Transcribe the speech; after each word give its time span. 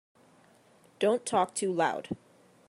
Don't 0.97 1.27
talk 1.27 1.53
too 1.53 1.71
loud. 1.71 2.17